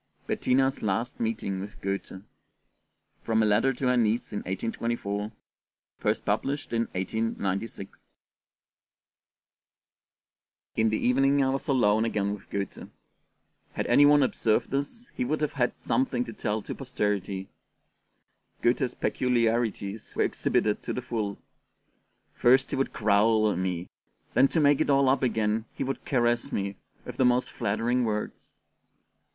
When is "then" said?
24.33-24.47